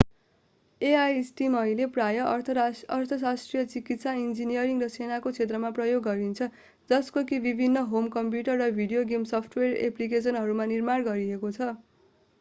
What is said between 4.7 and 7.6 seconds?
र सेनाको क्षेत्रमा प्रयोग गरिन्छ जस्तो कि